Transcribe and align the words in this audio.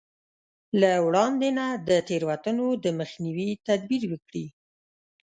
له 0.81 0.91
وړاندې 1.07 1.49
نه 1.59 1.67
د 1.87 1.89
تېروتنو 2.07 2.67
د 2.83 2.85
مخنيوي 2.99 3.49
تدبير 3.67 4.03
وکړي. 4.09 4.45